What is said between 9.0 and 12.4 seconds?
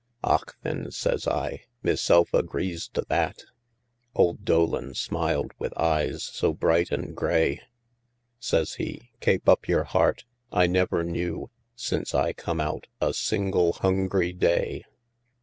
"Kape up yer heart I never knew Since I